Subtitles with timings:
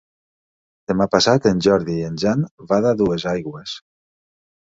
[0.91, 3.77] Demà passat en Jordi i en Jan van a Duesaigües.